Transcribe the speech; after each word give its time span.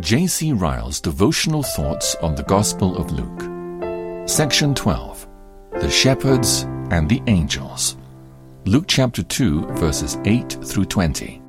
J.C. 0.00 0.52
Ryle's 0.52 1.00
devotional 1.00 1.64
thoughts 1.64 2.14
on 2.22 2.36
the 2.36 2.44
Gospel 2.44 2.96
of 2.96 3.10
Luke. 3.10 4.28
Section 4.28 4.72
12 4.72 5.26
The 5.72 5.90
Shepherds 5.90 6.62
and 6.92 7.08
the 7.08 7.20
Angels. 7.26 7.96
Luke 8.64 8.84
chapter 8.86 9.24
2, 9.24 9.66
verses 9.72 10.16
8 10.24 10.56
through 10.64 10.84
20. 10.84 11.42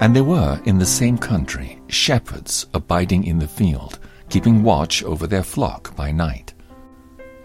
And 0.00 0.16
there 0.16 0.24
were 0.24 0.60
in 0.64 0.78
the 0.78 0.84
same 0.84 1.16
country 1.16 1.80
shepherds 1.86 2.66
abiding 2.74 3.22
in 3.22 3.38
the 3.38 3.46
field, 3.46 4.00
keeping 4.30 4.64
watch 4.64 5.04
over 5.04 5.28
their 5.28 5.44
flock 5.44 5.94
by 5.94 6.10
night. 6.10 6.49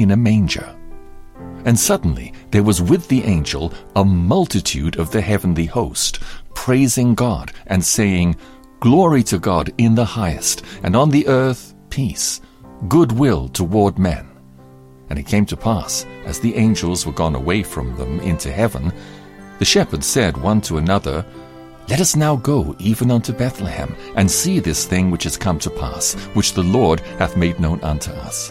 in 0.00 0.10
a 0.10 0.16
manger. 0.16 0.76
And 1.64 1.78
suddenly 1.78 2.32
there 2.50 2.62
was 2.62 2.80
with 2.80 3.08
the 3.08 3.22
angel 3.24 3.72
a 3.94 4.04
multitude 4.04 4.98
of 4.98 5.10
the 5.10 5.20
heavenly 5.20 5.66
host, 5.66 6.20
praising 6.54 7.14
God 7.14 7.52
and 7.66 7.84
saying, 7.84 8.36
Glory 8.80 9.22
to 9.24 9.38
God 9.38 9.70
in 9.76 9.94
the 9.94 10.04
highest, 10.04 10.64
and 10.82 10.96
on 10.96 11.10
the 11.10 11.26
earth 11.28 11.74
peace, 11.90 12.40
goodwill 12.88 13.48
toward 13.48 13.98
men. 13.98 14.26
And 15.10 15.18
it 15.18 15.26
came 15.26 15.44
to 15.46 15.56
pass, 15.56 16.06
as 16.24 16.40
the 16.40 16.54
angels 16.54 17.04
were 17.04 17.12
gone 17.12 17.34
away 17.34 17.62
from 17.62 17.94
them 17.96 18.20
into 18.20 18.50
heaven, 18.50 18.92
the 19.58 19.64
shepherds 19.66 20.06
said 20.06 20.38
one 20.38 20.62
to 20.62 20.78
another, 20.78 21.26
Let 21.88 22.00
us 22.00 22.16
now 22.16 22.36
go 22.36 22.74
even 22.78 23.10
unto 23.10 23.34
Bethlehem, 23.34 23.94
and 24.16 24.30
see 24.30 24.60
this 24.60 24.86
thing 24.86 25.10
which 25.10 25.26
is 25.26 25.36
come 25.36 25.58
to 25.58 25.68
pass, 25.68 26.14
which 26.34 26.54
the 26.54 26.62
Lord 26.62 27.00
hath 27.18 27.36
made 27.36 27.60
known 27.60 27.80
unto 27.82 28.12
us. 28.12 28.50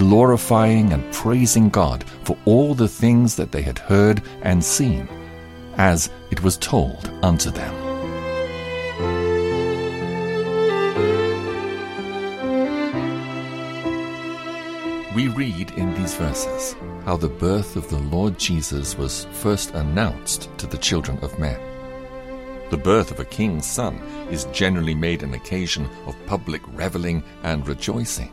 glorifying 0.00 0.94
and 0.94 1.12
praising 1.12 1.68
God 1.68 2.04
for 2.24 2.34
all 2.46 2.74
the 2.74 2.88
things 2.88 3.36
that 3.36 3.52
they 3.52 3.60
had 3.60 3.78
heard 3.78 4.22
and 4.40 4.64
seen, 4.64 5.06
as 5.76 6.08
it 6.30 6.42
was 6.42 6.56
told 6.56 7.10
unto 7.22 7.50
them. 7.50 7.74
We 15.14 15.28
read 15.28 15.70
in 15.72 15.92
these 15.92 16.14
verses 16.14 16.76
how 17.04 17.18
the 17.18 17.28
birth 17.28 17.76
of 17.76 17.90
the 17.90 17.98
Lord 17.98 18.38
Jesus 18.38 18.96
was 18.96 19.26
first 19.32 19.74
announced 19.74 20.48
to 20.56 20.66
the 20.66 20.78
children 20.78 21.18
of 21.20 21.38
men. 21.38 21.60
The 22.70 22.78
birth 22.78 23.10
of 23.10 23.20
a 23.20 23.26
king's 23.26 23.66
son 23.66 23.96
is 24.30 24.46
generally 24.46 24.94
made 24.94 25.22
an 25.22 25.34
occasion 25.34 25.90
of 26.06 26.16
public 26.24 26.62
reveling 26.68 27.22
and 27.42 27.68
rejoicing. 27.68 28.32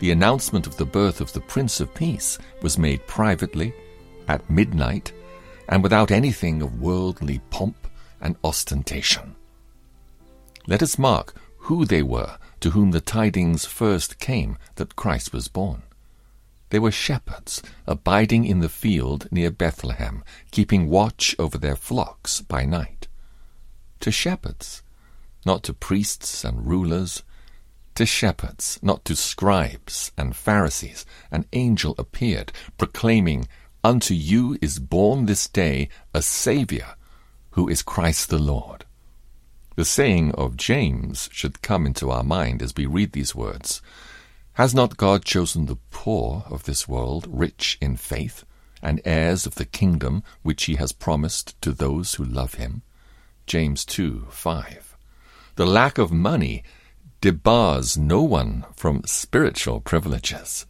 The 0.00 0.10
announcement 0.10 0.66
of 0.66 0.78
the 0.78 0.86
birth 0.86 1.20
of 1.20 1.30
the 1.34 1.42
Prince 1.42 1.78
of 1.78 1.94
Peace 1.94 2.38
was 2.62 2.78
made 2.78 3.06
privately, 3.06 3.74
at 4.28 4.48
midnight, 4.48 5.12
and 5.68 5.82
without 5.82 6.10
anything 6.10 6.62
of 6.62 6.80
worldly 6.80 7.40
pomp 7.50 7.86
and 8.18 8.34
ostentation. 8.42 9.36
Let 10.66 10.82
us 10.82 10.98
mark 10.98 11.34
who 11.58 11.84
they 11.84 12.02
were 12.02 12.38
to 12.60 12.70
whom 12.70 12.92
the 12.92 13.02
tidings 13.02 13.66
first 13.66 14.18
came 14.18 14.56
that 14.76 14.96
Christ 14.96 15.34
was 15.34 15.48
born. 15.48 15.82
They 16.70 16.78
were 16.78 16.90
shepherds 16.90 17.62
abiding 17.86 18.46
in 18.46 18.60
the 18.60 18.70
field 18.70 19.28
near 19.30 19.50
Bethlehem, 19.50 20.24
keeping 20.50 20.88
watch 20.88 21.36
over 21.38 21.58
their 21.58 21.76
flocks 21.76 22.40
by 22.40 22.64
night. 22.64 23.06
To 24.00 24.10
shepherds, 24.10 24.82
not 25.44 25.62
to 25.64 25.74
priests 25.74 26.42
and 26.42 26.66
rulers, 26.66 27.22
to 27.94 28.06
shepherds, 28.06 28.78
not 28.82 29.04
to 29.04 29.16
scribes 29.16 30.12
and 30.16 30.36
Pharisees, 30.36 31.04
an 31.30 31.46
angel 31.52 31.94
appeared, 31.98 32.52
proclaiming, 32.78 33.48
Unto 33.82 34.12
you 34.12 34.58
is 34.60 34.78
born 34.78 35.26
this 35.26 35.48
day 35.48 35.88
a 36.12 36.20
Saviour, 36.20 36.96
who 37.52 37.68
is 37.68 37.82
Christ 37.82 38.28
the 38.28 38.38
Lord. 38.38 38.84
The 39.76 39.84
saying 39.84 40.32
of 40.32 40.56
James 40.56 41.30
should 41.32 41.62
come 41.62 41.86
into 41.86 42.10
our 42.10 42.22
mind 42.22 42.60
as 42.62 42.74
we 42.76 42.84
read 42.84 43.12
these 43.12 43.34
words. 43.34 43.80
Has 44.54 44.74
not 44.74 44.98
God 44.98 45.24
chosen 45.24 45.64
the 45.64 45.78
poor 45.90 46.44
of 46.50 46.64
this 46.64 46.86
world 46.86 47.26
rich 47.30 47.78
in 47.80 47.96
faith, 47.96 48.44
and 48.82 49.00
heirs 49.04 49.46
of 49.46 49.54
the 49.54 49.64
kingdom 49.64 50.22
which 50.42 50.64
he 50.64 50.74
has 50.76 50.92
promised 50.92 51.60
to 51.62 51.72
those 51.72 52.14
who 52.14 52.24
love 52.24 52.54
him? 52.54 52.82
James 53.46 53.84
2 53.86 54.26
5. 54.28 54.96
The 55.56 55.66
lack 55.66 55.96
of 55.96 56.12
money 56.12 56.62
debars 57.20 57.98
no 57.98 58.22
one 58.22 58.64
from 58.74 59.02
spiritual 59.04 59.80
privileges. 59.80 60.66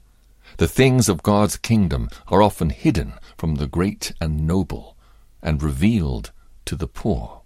The 0.56 0.66
things 0.68 1.08
of 1.08 1.22
God's 1.22 1.56
kingdom 1.56 2.08
are 2.26 2.42
often 2.42 2.70
hidden 2.70 3.14
from 3.38 3.54
the 3.54 3.66
great 3.66 4.12
and 4.20 4.46
noble, 4.46 4.96
and 5.42 5.62
revealed 5.62 6.32
to 6.66 6.74
the 6.74 6.88
poor. 6.88 7.42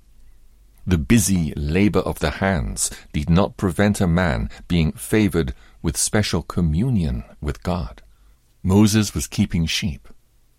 The 0.86 0.98
busy 0.98 1.52
labor 1.54 2.00
of 2.00 2.18
the 2.18 2.32
hands 2.42 2.90
did 3.12 3.30
not 3.30 3.56
prevent 3.56 4.00
a 4.00 4.06
man 4.06 4.50
being 4.68 4.92
favored 4.92 5.54
with 5.82 5.96
special 5.96 6.42
communion 6.42 7.24
with 7.40 7.62
God. 7.62 8.02
Moses 8.62 9.14
was 9.14 9.26
keeping 9.26 9.66
sheep. 9.66 10.08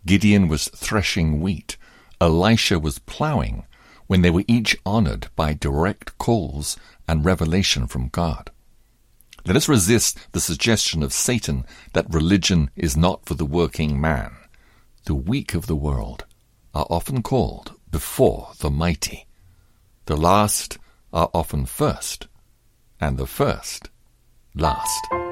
Gideon 0.05 0.47
was 0.47 0.67
threshing 0.67 1.41
wheat. 1.41 1.77
Elisha 2.21 2.79
was 2.79 2.99
plowing 2.99 3.65
when 4.07 4.21
they 4.21 4.29
were 4.29 4.43
each 4.47 4.77
honored 4.85 5.27
by 5.35 5.53
direct 5.53 6.17
calls 6.17 6.77
and 7.07 7.25
revelation 7.25 7.87
from 7.87 8.09
God. 8.09 8.51
Let 9.45 9.55
us 9.55 9.69
resist 9.69 10.17
the 10.31 10.39
suggestion 10.39 11.03
of 11.03 11.13
Satan 11.13 11.65
that 11.93 12.11
religion 12.13 12.71
is 12.75 12.97
not 12.97 13.25
for 13.25 13.35
the 13.35 13.45
working 13.45 14.01
man. 14.01 14.35
The 15.05 15.15
weak 15.15 15.53
of 15.53 15.67
the 15.67 15.75
world 15.75 16.25
are 16.73 16.87
often 16.89 17.21
called 17.21 17.73
before 17.91 18.51
the 18.59 18.71
mighty. 18.71 19.27
The 20.05 20.17
last 20.17 20.77
are 21.13 21.29
often 21.33 21.65
first, 21.65 22.27
and 22.99 23.17
the 23.17 23.27
first 23.27 23.89
last. 24.55 25.24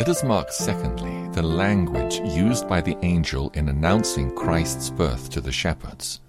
Let 0.00 0.08
us 0.08 0.24
mark, 0.24 0.50
secondly, 0.50 1.28
the 1.34 1.42
language 1.42 2.20
used 2.20 2.66
by 2.66 2.80
the 2.80 2.96
angel 3.04 3.50
in 3.50 3.68
announcing 3.68 4.34
Christ's 4.34 4.88
birth 4.88 5.28
to 5.28 5.42
the 5.42 5.52
shepherds. 5.52 6.20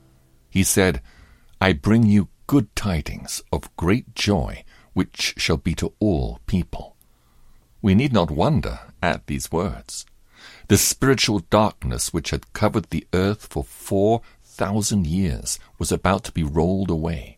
He 0.49 0.61
said, 0.61 1.01
I 1.61 1.71
bring 1.71 2.05
you 2.05 2.27
good 2.47 2.75
tidings 2.75 3.41
of 3.49 3.73
great 3.77 4.13
joy, 4.13 4.65
which 4.91 5.35
shall 5.37 5.55
be 5.55 5.73
to 5.75 5.93
all 6.01 6.41
people. 6.47 6.97
We 7.81 7.95
need 7.95 8.11
not 8.11 8.29
wonder 8.29 8.77
at 9.01 9.27
these 9.27 9.53
words. 9.53 10.05
The 10.67 10.75
spiritual 10.75 11.39
darkness 11.39 12.11
which 12.11 12.31
had 12.31 12.51
covered 12.51 12.89
the 12.89 13.07
earth 13.13 13.47
for 13.47 13.63
four 13.63 14.21
thousand 14.43 15.07
years 15.07 15.59
was 15.79 15.93
about 15.93 16.25
to 16.25 16.33
be 16.33 16.43
rolled 16.43 16.89
away. 16.89 17.37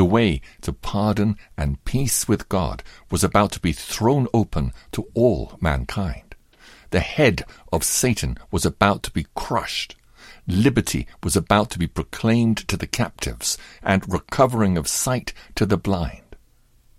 The 0.00 0.06
way 0.06 0.40
to 0.62 0.72
pardon 0.72 1.36
and 1.58 1.84
peace 1.84 2.26
with 2.26 2.48
God 2.48 2.82
was 3.10 3.22
about 3.22 3.52
to 3.52 3.60
be 3.60 3.74
thrown 3.74 4.28
open 4.32 4.72
to 4.92 5.06
all 5.12 5.58
mankind. 5.60 6.34
The 6.88 7.00
head 7.00 7.44
of 7.70 7.84
Satan 7.84 8.38
was 8.50 8.64
about 8.64 9.02
to 9.02 9.10
be 9.10 9.26
crushed. 9.34 9.96
Liberty 10.46 11.06
was 11.22 11.36
about 11.36 11.68
to 11.72 11.78
be 11.78 11.86
proclaimed 11.86 12.66
to 12.68 12.78
the 12.78 12.86
captives, 12.86 13.58
and 13.82 14.10
recovering 14.10 14.78
of 14.78 14.88
sight 14.88 15.34
to 15.56 15.66
the 15.66 15.76
blind. 15.76 16.34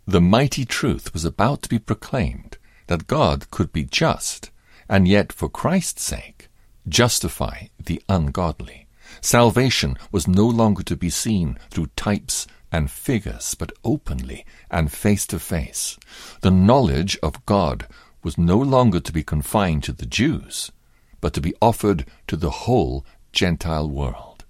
The 0.06 0.22
mighty 0.22 0.64
truth 0.64 1.12
was 1.12 1.26
about 1.26 1.64
to 1.64 1.70
be 1.70 1.80
proclaimed 1.80 2.60
that 2.86 3.08
God 3.08 3.50
could 3.50 3.74
be 3.74 3.84
just, 3.84 4.52
and 4.88 5.08
yet 5.08 5.34
for 5.34 5.50
Christ's 5.50 6.04
sake 6.04 6.50
justify 6.88 7.64
the 7.84 8.00
ungodly, 8.08 8.86
Salvation 9.20 9.98
was 10.12 10.28
no 10.28 10.48
longer 10.48 10.84
to 10.84 10.96
be 10.96 11.10
seen 11.10 11.58
through 11.70 11.88
types 11.96 12.48
and 12.72 12.90
figures, 12.90 13.56
but 13.56 13.72
openly 13.84 14.46
and 14.70 14.92
face 14.92 15.26
to 15.28 15.40
face. 15.40 15.98
The 16.42 16.52
knowledge 16.52 17.18
of 17.22 17.46
God 17.46 17.88
was 18.24 18.38
no 18.38 18.58
longer 18.58 19.00
to 19.00 19.12
be 19.12 19.24
confined 19.24 19.84
to 19.84 19.92
the 19.92 20.06
Jews, 20.06 20.72
but 21.20 21.34
to 21.34 21.42
be 21.42 21.54
offered 21.62 22.06
to 22.28 22.36
the 22.36 22.50
whole 22.52 23.06
Gentile 23.34 23.90
world. 23.90 24.46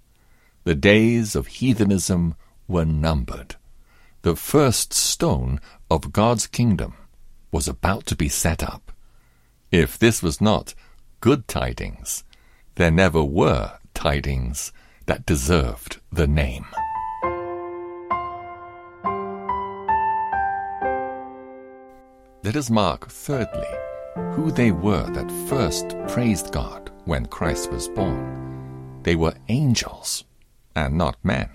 The 0.63 0.75
days 0.75 1.35
of 1.35 1.47
heathenism 1.47 2.35
were 2.67 2.85
numbered. 2.85 3.55
The 4.21 4.35
first 4.35 4.93
stone 4.93 5.59
of 5.89 6.13
God's 6.13 6.45
kingdom 6.47 6.93
was 7.51 7.67
about 7.67 8.05
to 8.07 8.15
be 8.15 8.29
set 8.29 8.63
up. 8.63 8.91
If 9.71 9.97
this 9.97 10.21
was 10.21 10.39
not 10.39 10.75
good 11.19 11.47
tidings, 11.47 12.23
there 12.75 12.91
never 12.91 13.23
were 13.23 13.79
tidings 13.93 14.71
that 15.05 15.25
deserved 15.25 15.99
the 16.11 16.27
name. 16.27 16.67
Let 22.51 22.57
us 22.57 22.69
mark, 22.69 23.07
thirdly, 23.07 23.69
who 24.33 24.51
they 24.51 24.71
were 24.71 25.09
that 25.11 25.31
first 25.47 25.95
praised 26.09 26.51
God 26.51 26.91
when 27.05 27.27
Christ 27.27 27.71
was 27.71 27.87
born. 27.87 28.99
They 29.03 29.15
were 29.15 29.35
angels, 29.47 30.25
and 30.75 30.97
not 30.97 31.15
men. 31.23 31.49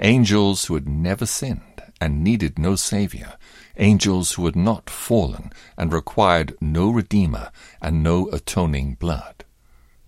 Angels 0.00 0.64
who 0.64 0.76
had 0.76 0.88
never 0.88 1.26
sinned 1.26 1.82
and 2.00 2.24
needed 2.24 2.58
no 2.58 2.74
Saviour. 2.74 3.34
Angels 3.76 4.32
who 4.32 4.46
had 4.46 4.56
not 4.56 4.88
fallen 4.88 5.52
and 5.76 5.92
required 5.92 6.56
no 6.58 6.88
Redeemer 6.88 7.50
and 7.82 8.02
no 8.02 8.30
atoning 8.30 8.94
blood. 8.94 9.44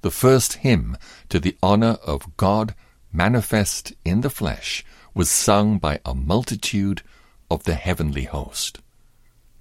The 0.01 0.11
first 0.11 0.55
hymn 0.65 0.97
to 1.29 1.39
the 1.39 1.59
honour 1.62 1.99
of 2.03 2.39
God 2.39 2.75
manifest 3.12 3.93
in 4.03 4.23
the 4.23 4.31
flesh 4.31 4.83
was 5.12 5.29
sung 5.29 5.77
by 5.77 6.01
a 6.07 6.15
multitude 6.15 7.03
of 7.51 7.65
the 7.65 7.75
heavenly 7.75 8.25
host. 8.25 8.81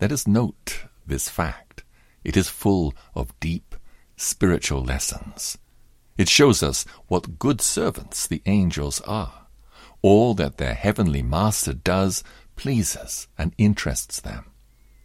Let 0.01 0.11
us 0.11 0.27
note 0.27 0.85
this 1.07 1.29
fact. 1.29 1.83
It 2.23 2.35
is 2.35 2.49
full 2.49 2.93
of 3.13 3.39
deep 3.39 3.75
spiritual 4.17 4.83
lessons. 4.83 5.57
It 6.17 6.29
shows 6.29 6.63
us 6.63 6.85
what 7.07 7.39
good 7.39 7.61
servants 7.61 8.27
the 8.27 8.41
angels 8.45 9.01
are. 9.01 9.47
All 10.01 10.33
that 10.35 10.57
their 10.57 10.73
heavenly 10.73 11.21
master 11.21 11.73
does 11.73 12.23
pleases 12.55 13.27
and 13.37 13.53
interests 13.57 14.19
them. 14.19 14.45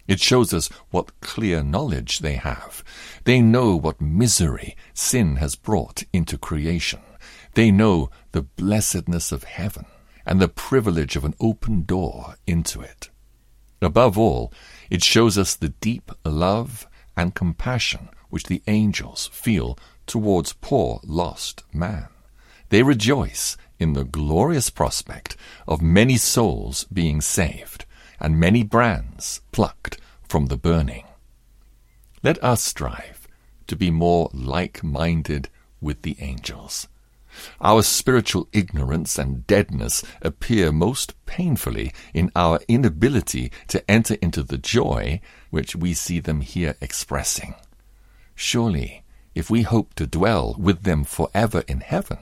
It 0.09 0.21
shows 0.21 0.53
us 0.53 0.69
what 0.91 1.21
clear 1.21 1.63
knowledge 1.63 2.19
they 2.19 2.35
have. 2.35 2.83
They 3.25 3.41
know 3.41 3.77
what 3.77 4.01
misery 4.01 4.77
sin 4.93 5.37
has 5.37 5.55
brought 5.55 6.05
into 6.13 6.37
creation. 6.37 7.01
They 7.55 7.71
know 7.71 8.11
the 8.33 8.43
blessedness 8.43 9.31
of 9.31 9.45
heaven 9.45 9.87
and 10.27 10.41
the 10.41 10.49
privilege 10.49 11.15
of 11.15 11.25
an 11.25 11.35
open 11.41 11.83
door 11.83 12.35
into 12.47 12.81
it. 12.81 13.10
Above 13.83 14.19
all, 14.19 14.53
it 14.91 15.03
shows 15.03 15.39
us 15.39 15.55
the 15.55 15.71
deep 15.81 16.11
love 16.25 16.87
and 17.17 17.35
compassion 17.35 18.09
which 18.29 18.45
the 18.45 18.63
angels 18.67 19.29
feel 19.33 19.79
towards 20.07 20.53
poor 20.55 21.01
lost 21.05 21.65
man. 21.73 22.09
They 22.69 22.83
rejoice 22.83 23.57
in 23.79 23.95
the 23.95 24.05
glorious 24.05 24.71
prospect 24.71 25.37
of 25.67 25.83
many 25.83 26.17
souls 26.17 26.85
being 26.93 27.21
saved 27.21 27.85
and 28.21 28.39
many 28.39 28.63
brands 28.63 29.41
plucked 29.51 29.99
from 30.23 30.47
the 30.47 30.57
burning. 30.57 31.05
Let 32.23 32.43
us 32.45 32.63
strive 32.63 33.27
to 33.67 33.77
be 33.77 33.91
more 33.91 34.31
like 34.33 34.85
minded 34.85 35.49
with 35.81 36.03
the 36.03 36.17
angels. 36.21 36.87
Our 37.61 37.83
spiritual 37.83 38.49
ignorance 38.53 39.19
and 39.19 39.47
deadness 39.47 40.03
appear 40.23 40.73
most 40.73 41.15
painfully 41.27 41.93
in 42.13 42.31
our 42.35 42.61
inability 42.69 43.53
to 43.69 43.89
enter 43.91 44.15
into 44.23 44.43
the 44.43 44.59
joy 44.59 45.21
which 45.51 45.77
we 45.77 45.95
see 45.95 46.21
them 46.21 46.41
here 46.41 46.77
expressing. 46.81 47.55
Surely, 48.35 49.03
if 49.35 49.51
we 49.51 49.63
hope 49.63 49.95
to 49.95 50.07
dwell 50.07 50.57
with 50.59 50.83
them 50.83 51.05
forever 51.05 51.63
in 51.69 51.81
heaven, 51.81 52.19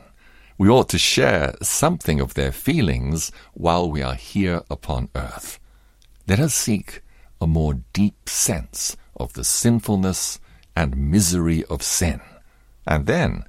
we 0.59 0.69
ought 0.69 0.89
to 0.89 0.99
share 0.99 1.55
something 1.63 2.21
of 2.21 2.35
their 2.35 2.53
feelings 2.53 3.31
while 3.55 3.89
we 3.89 4.03
are 4.03 4.17
here 4.17 4.63
upon 4.69 5.09
earth. 5.15 5.61
Let 6.27 6.41
us 6.41 6.55
seek 6.55 7.03
a 7.41 7.47
more 7.47 7.75
deep 7.93 8.29
sense 8.29 8.97
of 9.17 9.33
the 9.35 9.45
sinfulness 9.45 10.41
and 10.75 10.97
misery 10.97 11.65
of 11.67 11.83
sin, 11.83 12.21
and 12.87 13.07
then 13.07 13.45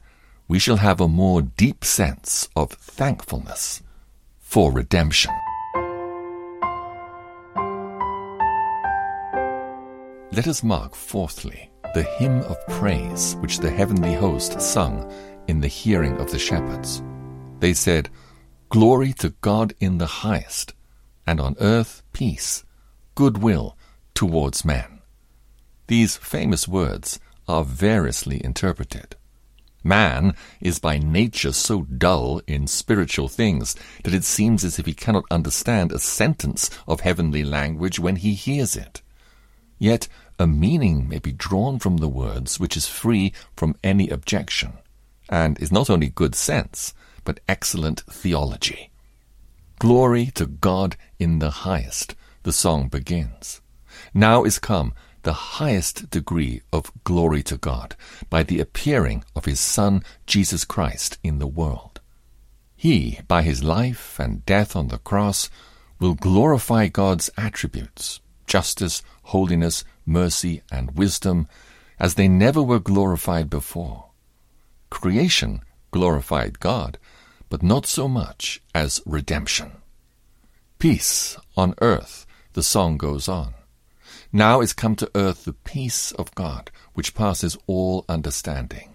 we 0.50 0.58
shall 0.58 0.78
have 0.78 1.00
a 1.00 1.08
more 1.08 1.44
deep 1.44 1.86
sense 1.86 2.50
of 2.56 2.72
thankfulness 2.72 3.84
for 4.40 4.72
redemption. 4.72 5.32
Let 10.32 10.48
us 10.48 10.64
mark, 10.64 10.96
fourthly, 10.96 11.70
the 11.94 12.02
hymn 12.02 12.42
of 12.42 12.58
praise 12.68 13.36
which 13.42 13.60
the 13.60 13.70
heavenly 13.70 14.14
host 14.14 14.60
sung 14.60 15.12
in 15.48 15.62
the 15.62 15.68
hearing 15.68 16.18
of 16.18 16.32
the 16.32 16.40
shepherds. 16.40 17.04
They 17.60 17.74
said, 17.74 18.10
Glory 18.70 19.14
to 19.14 19.36
God 19.42 19.74
in 19.80 20.00
the 20.00 20.08
highest, 20.08 20.74
and 21.28 21.40
on 21.40 21.56
earth 21.60 22.02
peace, 22.12 22.64
goodwill 23.14 23.78
towards 24.16 24.66
men. 24.66 25.02
These 25.86 26.18
famous 26.18 26.68
words 26.68 27.20
are 27.48 27.64
variously 27.64 28.44
interpreted. 28.44 29.16
Man 29.90 30.36
is 30.62 30.78
by 30.78 31.00
nature 31.00 31.52
so 31.52 31.82
dull 31.82 32.44
in 32.46 32.68
spiritual 32.68 33.28
things 33.28 33.76
that 34.04 34.14
it 34.14 34.24
seems 34.24 34.64
as 34.64 34.78
if 34.78 34.86
he 34.86 34.94
cannot 34.94 35.24
understand 35.32 35.92
a 35.92 35.98
sentence 35.98 36.70
of 36.88 37.00
heavenly 37.00 37.44
language 37.44 37.98
when 37.98 38.18
he 38.18 38.36
hears 38.36 38.76
it. 38.76 39.02
Yet 39.80 40.08
a 40.38 40.46
meaning 40.46 41.10
may 41.10 41.18
be 41.18 41.32
drawn 41.32 41.80
from 41.80 41.98
the 41.98 42.08
words 42.08 42.60
which 42.60 42.78
is 42.78 42.86
free 42.86 43.34
from 43.56 43.76
any 43.84 44.10
objection, 44.10 44.74
and 45.28 45.60
is 45.60 45.72
not 45.72 45.90
only 45.90 46.10
good 46.10 46.36
sense, 46.36 46.94
but 47.24 47.40
excellent 47.50 48.02
theology. 48.02 48.92
Glory 49.80 50.28
to 50.36 50.46
God 50.46 50.98
in 51.18 51.40
the 51.40 51.66
highest, 51.66 52.14
the 52.44 52.54
song 52.54 52.90
begins. 52.90 53.60
Now 54.14 54.44
is 54.44 54.60
come 54.60 54.94
the 55.24 55.60
highest 55.60 56.10
degree 56.10 56.62
of 56.72 56.92
glory 57.04 57.44
to 57.44 57.58
God 57.58 57.96
by 58.30 58.44
the 58.44 58.60
appearing 58.60 59.24
of 59.36 59.46
his 59.46 59.60
Son, 59.60 60.04
Jesus 60.26 60.66
Christ, 60.66 61.18
in 61.24 61.40
the 61.40 61.48
world. 61.48 62.00
He, 62.76 63.20
by 63.28 63.42
his 63.42 63.64
life 63.64 64.20
and 64.20 64.46
death 64.46 64.76
on 64.76 64.88
the 64.88 65.00
cross, 65.00 65.50
will 66.00 66.16
glorify 66.16 66.88
God's 66.88 67.30
attributes, 67.38 68.22
justice, 68.48 69.04
holiness, 69.24 69.84
mercy, 70.06 70.62
and 70.72 70.98
wisdom, 70.98 71.48
as 72.00 72.16
they 72.16 72.28
never 72.28 72.64
were 72.64 72.80
glorified 72.80 73.50
before. 73.50 74.06
Creation 74.90 75.62
glorified 75.92 76.60
God, 76.60 76.98
but 77.50 77.62
not 77.62 77.86
so 77.86 78.08
much 78.08 78.62
as 78.74 79.02
redemption. 79.06 79.72
Peace 80.78 81.36
on 81.58 81.76
earth, 81.82 82.26
the 82.54 82.64
song 82.64 82.98
goes 82.98 83.28
on. 83.28 83.54
Now 84.32 84.62
is 84.62 84.74
come 84.74 84.96
to 84.98 85.10
earth 85.16 85.46
the 85.46 85.54
peace 85.54 86.12
of 86.12 86.36
God, 86.36 86.70
which 86.94 87.16
passes 87.16 87.58
all 87.66 88.06
understanding, 88.08 88.92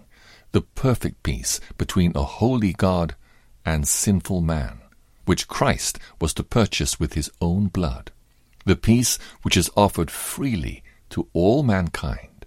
the 0.53 0.61
perfect 0.61 1.23
peace 1.23 1.59
between 1.77 2.13
a 2.15 2.23
holy 2.23 2.71
God 2.71 3.15
and 3.65 3.85
sinful 3.85 4.39
man, 4.39 4.79
which 5.25 5.49
Christ 5.49 5.99
was 6.21 6.33
to 6.35 6.43
purchase 6.43 7.01
with 7.01 7.15
his 7.15 7.29
own 7.41 7.67
blood, 7.67 8.11
the 8.63 8.77
peace 8.77 9.19
which 9.41 9.57
is 9.57 9.69
offered 9.75 10.09
freely 10.09 10.83
to 11.09 11.27
all 11.33 11.63
mankind, 11.63 12.45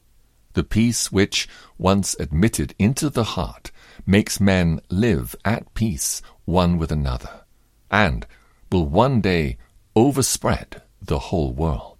the 0.54 0.64
peace 0.64 1.12
which, 1.12 1.46
once 1.76 2.16
admitted 2.18 2.74
into 2.78 3.10
the 3.10 3.24
heart, 3.36 3.70
makes 4.06 4.40
men 4.40 4.80
live 4.88 5.36
at 5.44 5.74
peace 5.74 6.22
one 6.46 6.78
with 6.78 6.90
another, 6.90 7.42
and 7.90 8.26
will 8.72 8.86
one 8.86 9.20
day 9.20 9.58
overspread 9.94 10.80
the 11.02 11.18
whole 11.18 11.52
world 11.52 11.97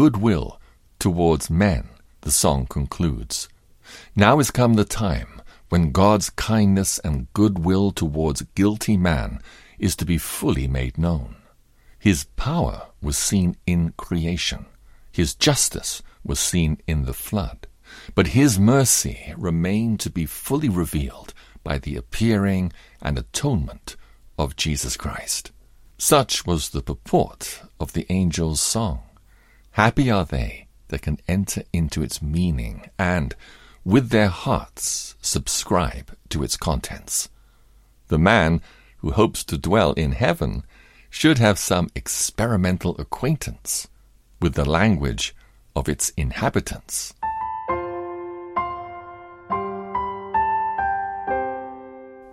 goodwill 0.00 0.58
towards 0.98 1.50
men, 1.50 1.86
the 2.22 2.30
song 2.30 2.64
concludes. 2.64 3.50
Now 4.16 4.40
is 4.40 4.50
come 4.50 4.72
the 4.72 4.84
time 4.86 5.42
when 5.68 5.92
God's 5.92 6.30
kindness 6.30 6.98
and 7.00 7.30
goodwill 7.34 7.90
towards 7.90 8.40
guilty 8.54 8.96
man 8.96 9.42
is 9.78 9.94
to 9.96 10.06
be 10.06 10.16
fully 10.16 10.66
made 10.66 10.96
known. 10.96 11.36
His 11.98 12.24
power 12.36 12.86
was 13.02 13.18
seen 13.18 13.58
in 13.66 13.92
creation. 13.98 14.64
His 15.12 15.34
justice 15.34 16.00
was 16.24 16.40
seen 16.40 16.80
in 16.86 17.04
the 17.04 17.12
flood. 17.12 17.66
But 18.14 18.28
his 18.28 18.58
mercy 18.58 19.34
remained 19.36 20.00
to 20.00 20.08
be 20.08 20.24
fully 20.24 20.70
revealed 20.70 21.34
by 21.62 21.76
the 21.76 21.96
appearing 21.96 22.72
and 23.02 23.18
atonement 23.18 23.96
of 24.38 24.56
Jesus 24.56 24.96
Christ. 24.96 25.50
Such 25.98 26.46
was 26.46 26.70
the 26.70 26.80
purport 26.80 27.60
of 27.78 27.92
the 27.92 28.06
angel's 28.08 28.62
song. 28.62 29.02
Happy 29.72 30.10
are 30.10 30.24
they 30.24 30.66
that 30.88 31.02
can 31.02 31.18
enter 31.28 31.62
into 31.72 32.02
its 32.02 32.20
meaning, 32.20 32.90
and, 32.98 33.36
with 33.84 34.10
their 34.10 34.28
hearts 34.28 35.14
subscribe 35.20 36.16
to 36.28 36.42
its 36.42 36.56
contents. 36.56 37.28
The 38.08 38.18
man 38.18 38.62
who 38.98 39.12
hopes 39.12 39.44
to 39.44 39.56
dwell 39.56 39.92
in 39.92 40.12
heaven 40.12 40.64
should 41.08 41.38
have 41.38 41.58
some 41.58 41.88
experimental 41.94 42.96
acquaintance 43.00 43.88
with 44.40 44.54
the 44.54 44.68
language 44.68 45.34
of 45.76 45.88
its 45.88 46.10
inhabitants. 46.10 47.14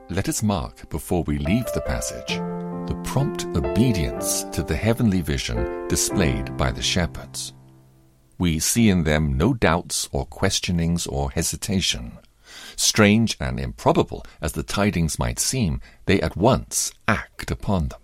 Let 0.09 0.27
us 0.27 0.41
mark, 0.41 0.89
before 0.89 1.23
we 1.23 1.37
leave 1.37 1.71
the 1.73 1.81
passage, 1.81 2.39
the 2.87 2.95
prompt 3.03 3.43
obedience 3.57 4.43
to 4.45 4.63
the 4.63 4.75
heavenly 4.75 5.19
vision 5.19 5.87
displayed 5.89 6.55
by 6.55 6.71
the 6.71 6.81
shepherds. 6.81 7.51
We 8.37 8.59
see 8.59 8.87
in 8.87 9.03
them 9.03 9.35
no 9.35 9.53
doubts 9.53 10.07
or 10.13 10.25
questionings 10.25 11.05
or 11.05 11.31
hesitation. 11.31 12.17
Strange 12.77 13.35
and 13.41 13.59
improbable 13.59 14.25
as 14.41 14.53
the 14.53 14.63
tidings 14.63 15.19
might 15.19 15.37
seem, 15.37 15.81
they 16.05 16.21
at 16.21 16.37
once 16.37 16.93
act 17.09 17.51
upon 17.51 17.89
them. 17.89 17.99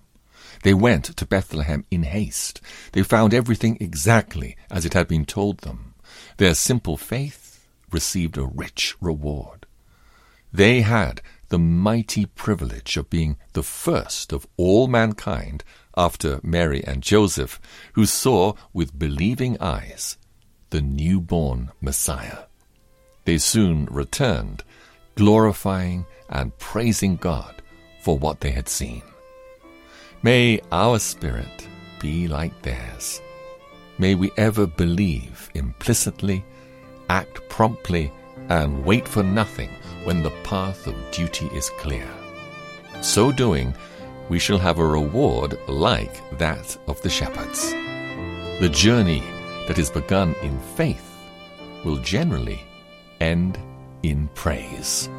They 0.64 0.74
went 0.74 1.06
to 1.16 1.26
Bethlehem 1.26 1.86
in 1.90 2.04
haste. 2.04 2.60
They 2.92 3.04
found 3.04 3.34
everything 3.34 3.78
exactly 3.80 4.58
as 4.70 4.86
it 4.86 4.94
had 4.94 5.08
been 5.08 5.26
told 5.26 5.60
them. 5.60 5.94
Their 6.38 6.56
simple 6.56 6.98
faith 6.98 7.66
received 7.90 8.38
a 8.38 8.44
rich 8.44 8.96
reward. 9.00 9.66
They 10.52 10.82
had 10.82 11.22
the 11.54 11.60
mighty 11.60 12.26
privilege 12.26 12.98
of 12.98 13.12
being 13.12 13.38
the 13.54 13.62
first 13.62 14.34
of 14.34 14.48
all 14.58 14.88
mankind 14.88 15.64
after 15.96 16.40
Mary 16.42 16.84
and 16.84 17.04
Joseph, 17.04 17.62
who 17.94 18.08
saw 18.08 18.54
with 18.74 18.98
believing 18.98 19.56
eyes 19.62 20.18
the 20.72 20.82
newborn 20.82 21.72
Messiah. 21.80 22.46
They 23.26 23.38
soon 23.38 23.86
returned, 23.92 24.64
glorifying 25.14 26.08
and 26.28 26.58
praising 26.58 27.18
God 27.18 27.62
for 28.02 28.18
what 28.18 28.40
they 28.40 28.50
had 28.50 28.68
seen. 28.68 29.04
May 30.24 30.60
our 30.72 30.98
spirit 30.98 31.68
be 32.00 32.28
like 32.28 32.64
theirs. 32.64 33.22
May 34.00 34.16
we 34.16 34.32
ever 34.38 34.66
believe 34.66 35.52
implicitly, 35.54 36.44
act 37.10 37.48
promptly, 37.48 38.12
and 38.50 38.84
wait 38.84 39.08
for 39.08 39.22
nothing 39.22 39.70
when 40.04 40.24
the 40.24 40.32
path 40.44 40.88
of 40.88 40.96
duty 41.12 41.48
is 41.54 41.70
clear. 41.78 42.08
So 43.02 43.32
doing, 43.32 43.74
we 44.30 44.40
shall 44.40 44.58
have 44.58 44.80
a 44.80 44.86
reward 44.86 45.58
like 45.68 46.38
that 46.38 46.78
of 46.88 47.02
the 47.02 47.10
shepherds. 47.10 47.72
The 48.60 48.70
journey 48.72 49.24
that 49.68 49.78
is 49.78 49.90
begun 49.90 50.36
in 50.42 50.60
faith 50.76 51.10
will 51.84 51.98
generally 51.98 52.62
end 53.20 53.58
in 54.04 54.30
praise. 54.36 55.10